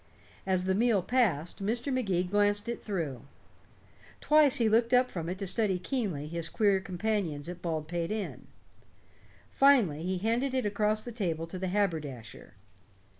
As 0.47 0.63
the 0.63 0.73
meal 0.73 1.03
passed, 1.03 1.63
Mr. 1.63 1.93
Magee 1.93 2.23
glanced 2.23 2.67
it 2.67 2.81
through. 2.81 3.21
Twice 4.19 4.55
he 4.55 4.67
looked 4.67 4.95
up 4.95 5.11
from 5.11 5.29
it 5.29 5.37
to 5.37 5.45
study 5.45 5.77
keenly 5.77 6.27
his 6.27 6.49
queer 6.49 6.79
companions 6.79 7.47
at 7.47 7.61
Baldpate 7.61 8.09
Inn. 8.11 8.47
Finally 9.51 10.01
he 10.01 10.17
handed 10.17 10.55
it 10.55 10.65
across 10.65 11.03
the 11.03 11.11
table 11.11 11.45
to 11.45 11.59
the 11.59 11.67
haberdasher. 11.67 12.55